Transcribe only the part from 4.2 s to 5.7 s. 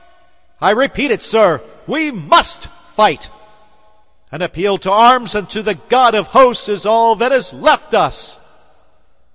An appeal to arms and to